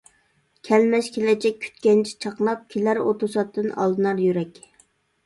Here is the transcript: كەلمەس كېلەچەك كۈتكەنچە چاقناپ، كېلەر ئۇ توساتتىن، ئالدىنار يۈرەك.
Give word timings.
كەلمەس 0.67 1.09
كېلەچەك 1.17 1.59
كۈتكەنچە 1.65 2.15
چاقناپ، 2.25 2.63
كېلەر 2.71 3.01
ئۇ 3.05 3.13
توساتتىن، 3.25 3.69
ئالدىنار 3.75 4.23
يۈرەك. 4.25 4.59